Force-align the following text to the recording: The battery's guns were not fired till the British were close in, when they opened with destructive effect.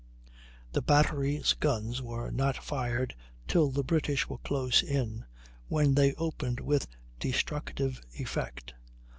The 0.71 0.81
battery's 0.81 1.53
guns 1.53 2.01
were 2.01 2.31
not 2.31 2.57
fired 2.57 3.13
till 3.47 3.69
the 3.69 3.83
British 3.83 4.27
were 4.27 4.39
close 4.39 4.81
in, 4.81 5.25
when 5.67 5.93
they 5.93 6.15
opened 6.15 6.59
with 6.59 6.87
destructive 7.19 8.01
effect. 8.13 8.73